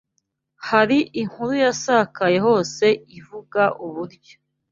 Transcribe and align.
Hari 0.67 0.97
inkuru 1.21 1.53
yasakaye 1.65 2.37
hose 2.45 2.85
ivuga 3.19 3.63
uburyo 3.85 4.35